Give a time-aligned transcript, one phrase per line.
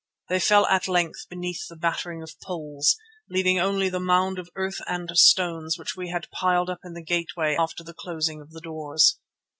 [0.29, 2.97] They fell at length beneath the battering of poles,
[3.29, 7.03] leaving only the mound of earth and stones which we had piled up in the
[7.03, 9.19] gateway after the closing of the doors.